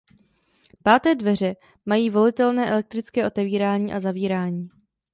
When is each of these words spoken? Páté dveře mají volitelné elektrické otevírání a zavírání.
Páté 0.83 1.15
dveře 1.15 1.55
mají 1.85 2.09
volitelné 2.09 2.69
elektrické 2.71 3.27
otevírání 3.27 3.93
a 3.93 3.99
zavírání. 3.99 4.69